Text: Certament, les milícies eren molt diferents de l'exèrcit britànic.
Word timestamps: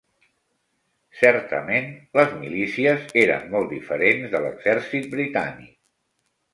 Certament, 1.19 1.91
les 2.21 2.33
milícies 2.41 3.07
eren 3.27 3.47
molt 3.55 3.73
diferents 3.77 4.35
de 4.35 4.45
l'exèrcit 4.49 5.11
britànic. 5.17 5.81